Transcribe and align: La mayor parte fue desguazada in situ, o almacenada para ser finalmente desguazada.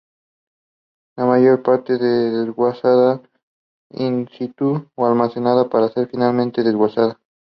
La 1.15 1.25
mayor 1.25 1.61
parte 1.61 1.95
fue 1.99 2.07
desguazada 2.07 3.21
in 3.91 4.27
situ, 4.35 4.89
o 4.95 5.05
almacenada 5.05 5.69
para 5.69 5.89
ser 5.89 6.07
finalmente 6.09 6.63
desguazada. 6.63 7.19